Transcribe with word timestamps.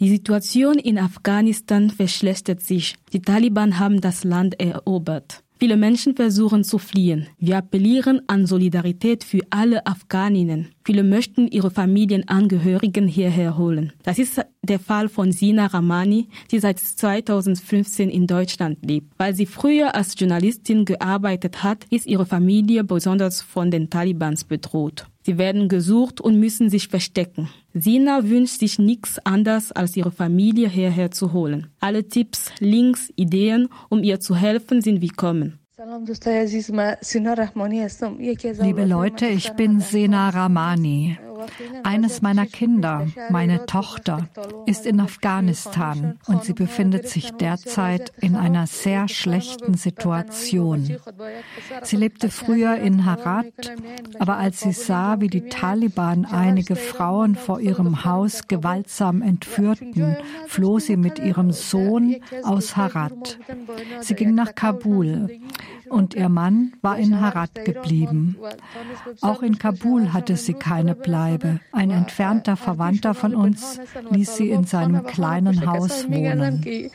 Die 0.00 0.08
Situation 0.08 0.78
in 0.78 0.96
Afghanistan 0.96 1.90
verschlechtert 1.90 2.62
sich. 2.62 2.94
Die 3.12 3.20
Taliban 3.20 3.78
haben 3.78 4.00
das 4.00 4.24
Land 4.24 4.58
erobert. 4.58 5.44
Viele 5.58 5.76
Menschen 5.76 6.16
versuchen 6.16 6.64
zu 6.64 6.78
fliehen. 6.78 7.26
Wir 7.36 7.58
appellieren 7.58 8.22
an 8.26 8.46
Solidarität 8.46 9.24
für 9.24 9.40
alle 9.50 9.86
Afghaninnen. 9.86 10.68
Viele 10.86 11.02
möchten 11.02 11.48
ihre 11.48 11.70
Familienangehörigen 11.70 13.06
hierher 13.06 13.58
holen. 13.58 13.92
Das 14.02 14.18
ist 14.18 14.40
der 14.62 14.78
Fall 14.78 15.10
von 15.10 15.32
Sina 15.32 15.66
Ramani, 15.66 16.28
die 16.50 16.60
seit 16.60 16.78
2015 16.78 18.08
in 18.08 18.26
Deutschland 18.26 18.78
lebt. 18.82 19.12
Weil 19.18 19.34
sie 19.34 19.44
früher 19.44 19.94
als 19.94 20.18
Journalistin 20.18 20.86
gearbeitet 20.86 21.62
hat, 21.62 21.84
ist 21.90 22.06
ihre 22.06 22.24
Familie 22.24 22.82
besonders 22.82 23.42
von 23.42 23.70
den 23.70 23.90
Talibans 23.90 24.44
bedroht. 24.44 25.09
Sie 25.22 25.38
werden 25.38 25.68
gesucht 25.68 26.20
und 26.20 26.40
müssen 26.40 26.70
sich 26.70 26.88
verstecken. 26.88 27.50
Sina 27.74 28.28
wünscht 28.28 28.58
sich 28.60 28.78
nichts 28.78 29.18
anderes, 29.24 29.70
als 29.70 29.96
ihre 29.96 30.10
Familie 30.10 30.68
hierher 30.68 31.10
zu 31.10 31.32
holen. 31.32 31.68
Alle 31.78 32.08
Tipps, 32.08 32.50
Links, 32.58 33.12
Ideen, 33.16 33.68
um 33.90 34.02
ihr 34.02 34.20
zu 34.20 34.34
helfen, 34.34 34.80
sind 34.80 35.02
willkommen. 35.02 35.58
Liebe 38.62 38.84
Leute, 38.84 39.26
ich 39.26 39.52
bin 39.52 39.80
Sena 39.80 40.28
Ramani. 40.30 41.18
Eines 41.82 42.22
meiner 42.22 42.46
Kinder, 42.46 43.06
meine 43.30 43.66
Tochter, 43.66 44.28
ist 44.66 44.86
in 44.86 45.00
Afghanistan 45.00 46.18
und 46.26 46.44
sie 46.44 46.52
befindet 46.52 47.08
sich 47.08 47.32
derzeit 47.32 48.12
in 48.20 48.36
einer 48.36 48.66
sehr 48.66 49.08
schlechten 49.08 49.74
Situation. 49.74 50.96
Sie 51.82 51.96
lebte 51.96 52.30
früher 52.30 52.76
in 52.76 53.04
Harat, 53.04 53.46
aber 54.18 54.36
als 54.36 54.60
sie 54.60 54.72
sah, 54.72 55.20
wie 55.20 55.28
die 55.28 55.48
Taliban 55.48 56.24
einige 56.24 56.76
Frauen 56.76 57.34
vor 57.34 57.60
ihrem 57.60 58.04
Haus 58.04 58.48
gewaltsam 58.48 59.22
entführten, 59.22 60.16
floh 60.46 60.78
sie 60.78 60.96
mit 60.96 61.18
ihrem 61.18 61.52
Sohn 61.52 62.16
aus 62.42 62.76
Harat. 62.76 63.38
Sie 64.00 64.14
ging 64.14 64.34
nach 64.34 64.54
Kabul 64.54 65.40
und 65.90 66.14
ihr 66.14 66.28
Mann 66.28 66.72
war 66.82 66.98
in 66.98 67.20
Harat 67.20 67.64
geblieben. 67.64 68.36
Auch 69.20 69.42
in 69.42 69.58
Kabul 69.58 70.12
hatte 70.12 70.36
sie 70.36 70.54
keine 70.54 70.94
Bleibe. 70.94 71.60
Ein 71.72 71.90
entfernter 71.90 72.56
Verwandter 72.56 73.14
von 73.14 73.34
uns 73.34 73.80
ließ 74.10 74.36
sie 74.36 74.50
in 74.50 74.64
seinem 74.64 75.04
kleinen 75.04 75.66
Haus 75.66 76.08
wohnen. 76.08 76.90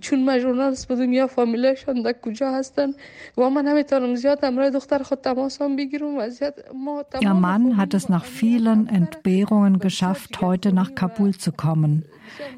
چون 0.00 0.24
من 0.24 0.38
ژورنالیست 0.38 0.88
بودم 0.88 1.12
یا 1.12 1.26
فامیلایشان 1.26 2.02
در 2.02 2.12
کجا 2.12 2.52
هستن 2.52 2.88
و 3.36 3.50
من 3.50 3.64
نمیتونم 3.64 4.14
زیاد 4.14 4.44
همراه 4.44 4.70
دختر 4.70 5.02
خود 5.02 5.20
تماس 5.20 5.62
هم 5.62 5.76
بگیرم 5.76 6.16
وضعیت 6.18 6.54
ما 6.74 7.04
Ihr 7.20 7.34
Mann 7.34 7.76
hat 7.76 7.94
es 7.94 8.08
nach 8.08 8.24
vielen 8.24 8.86
Entbehrungen 8.86 9.78
geschafft, 9.78 10.40
heute 10.40 10.72
nach 10.72 10.94
Kabul 10.94 11.34
zu 11.34 11.50
kommen. 11.52 12.04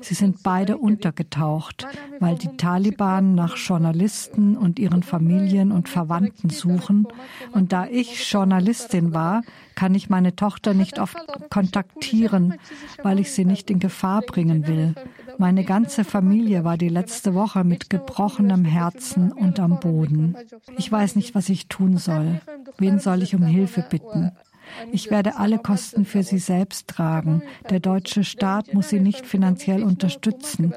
Sie 0.01 0.15
sind 0.15 0.43
beide 0.43 0.77
untergetaucht, 0.77 1.87
weil 2.21 2.37
die 2.37 2.57
Taliban 2.57 3.35
nach 3.35 3.57
Journalisten 3.57 4.57
und 4.57 4.79
ihren 4.79 5.03
Familien 5.03 5.73
und 5.73 5.89
Verwandten 5.89 6.51
suchen. 6.51 7.07
Und 7.53 7.73
da 7.73 7.87
ich 7.87 8.31
Journalistin 8.31 9.15
war, 9.15 9.43
kann 9.75 9.95
ich 9.95 10.11
meine 10.11 10.37
Tochter 10.37 10.75
nicht 10.75 10.99
oft 10.99 11.17
kontaktieren, 11.51 12.55
weil 13.03 13.19
ich 13.19 13.33
sie 13.33 13.45
nicht 13.45 13.71
in 13.71 13.79
Gefahr 13.79 14.21
bringen 14.23 14.67
will. 14.67 14.95
Meine 15.38 15.64
ganze 15.64 16.04
Familie 16.04 16.64
war 16.64 16.78
die 16.78 16.90
letzte 16.90 17.34
Woche 17.34 17.64
mit 17.64 17.90
gebrochenem 17.90 18.66
Herzen 18.66 19.32
und 19.32 19.60
am 19.60 19.80
Boden. 19.80 20.36
Ich 20.78 20.92
weiß 20.92 21.16
nicht, 21.16 21.36
was 21.36 21.50
ich 21.50 21.68
tun 21.68 21.98
soll. 21.98 22.42
Wen 22.78 23.00
soll 23.00 23.22
ich 23.22 23.36
um 23.36 23.44
Hilfe 23.44 23.86
bitten? 23.88 24.32
Ich 24.92 25.10
werde 25.12 25.38
alle 25.38 25.60
Kosten 25.60 26.06
für 26.06 26.24
sie 26.24 26.40
selbst 26.40 26.88
tragen. 26.88 27.42
Der 27.70 27.80
deutsche 27.80 28.24
Staat 28.24 28.74
muss 28.74 28.90
sie 28.90 29.00
nicht 29.00 29.26
finanziell 29.26 29.84
unterstützen. 29.84 30.74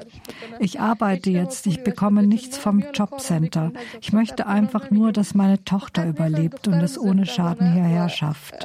Ich 0.59 0.79
arbeite 0.79 1.29
jetzt, 1.29 1.67
ich 1.67 1.83
bekomme 1.83 2.23
nichts 2.23 2.57
vom 2.57 2.83
Jobcenter. 2.93 3.71
Ich 4.01 4.13
möchte 4.13 4.47
einfach 4.47 4.91
nur, 4.91 5.11
dass 5.11 5.33
meine 5.33 5.63
Tochter 5.63 6.07
überlebt 6.07 6.67
und 6.67 6.75
es 6.75 6.97
ohne 6.97 7.25
Schaden 7.25 7.73
hierher 7.73 8.09
schafft. 8.09 8.55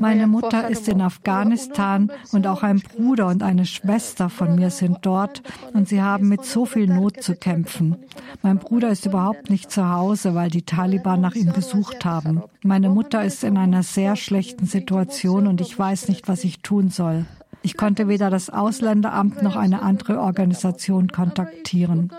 Meine 0.00 0.26
Mutter 0.26 0.68
ist 0.68 0.88
in 0.88 1.00
Afghanistan 1.00 2.12
und 2.32 2.46
auch 2.46 2.62
ein 2.62 2.80
Bruder 2.80 3.26
und 3.26 3.42
eine 3.42 3.66
Schwester 3.66 4.30
von 4.30 4.54
mir 4.54 4.70
sind 4.70 4.98
dort 5.02 5.42
und 5.74 5.88
sie 5.88 6.00
haben 6.00 6.28
mit 6.28 6.44
so 6.44 6.64
viel 6.64 6.86
Not 6.86 7.22
zu 7.22 7.34
kämpfen. 7.34 7.96
Mein 8.42 8.58
Bruder 8.58 8.90
ist 8.90 9.06
überhaupt 9.06 9.50
nicht 9.50 9.70
zu 9.70 9.88
Hause, 9.90 10.34
weil 10.34 10.50
die 10.50 10.62
Taliban 10.62 11.20
nach 11.20 11.34
ihm 11.34 11.52
gesucht 11.52 12.04
haben. 12.04 12.42
Meine 12.62 12.88
Mutter 12.88 13.24
ist 13.24 13.42
in 13.44 13.56
einer 13.56 13.82
sehr 13.82 14.16
schlechten 14.16 14.66
Situation 14.66 15.46
und 15.46 15.60
ich 15.60 15.78
weiß 15.78 16.08
nicht, 16.08 16.28
was 16.28 16.44
ich 16.44 16.60
tun 16.60 16.90
soll. 16.90 17.26
Ich 17.62 17.76
konnte 17.76 18.08
weder 18.08 18.30
das 18.30 18.50
Ausländeramt 18.50 19.42
noch 19.42 19.56
eine 19.56 19.82
andere 19.82 20.20
Organisation 20.20 21.08
kontaktieren. 21.08 22.10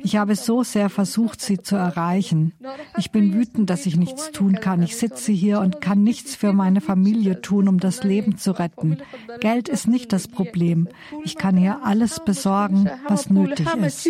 Ich 0.00 0.16
habe 0.16 0.34
so 0.34 0.62
sehr 0.62 0.90
versucht, 0.90 1.40
sie 1.40 1.58
zu 1.62 1.76
erreichen. 1.76 2.52
Ich 2.98 3.10
bin 3.10 3.32
wütend, 3.34 3.70
dass 3.70 3.86
ich 3.86 3.96
nichts 3.96 4.32
tun 4.32 4.56
kann. 4.56 4.82
Ich 4.82 4.96
sitze 4.96 5.32
hier 5.32 5.60
und 5.60 5.80
kann 5.80 6.02
nichts 6.02 6.34
für 6.34 6.52
meine 6.52 6.80
Familie 6.80 7.40
tun, 7.40 7.68
um 7.68 7.78
das 7.78 8.02
Leben 8.02 8.36
zu 8.36 8.52
retten. 8.52 8.98
Geld 9.40 9.68
ist 9.68 9.86
nicht 9.86 10.12
das 10.12 10.26
Problem. 10.26 10.88
Ich 11.24 11.36
kann 11.36 11.56
hier 11.56 11.84
alles 11.84 12.20
besorgen, 12.24 12.90
was 13.08 13.30
nötig 13.30 13.66
ist. 13.82 14.08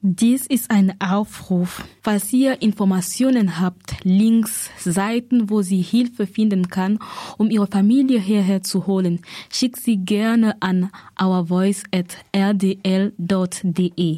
Dies 0.00 0.46
ist 0.46 0.70
ein 0.70 1.00
Aufruf. 1.00 1.84
Falls 2.02 2.32
ihr 2.32 2.62
Informationen 2.62 3.60
habt, 3.60 4.04
Links, 4.04 4.70
Seiten, 4.78 5.50
wo 5.50 5.62
sie 5.62 5.82
Hilfe 5.82 6.26
finden 6.26 6.68
kann, 6.68 6.98
um 7.38 7.50
ihre 7.50 7.66
Familie 7.66 8.18
hierher 8.18 8.62
zu 8.62 8.86
holen, 8.86 9.20
schickt 9.50 9.83
sie 9.84 9.98
gerne 9.98 10.56
an 10.60 10.90
ourvoice@rdl.de. 11.20 14.12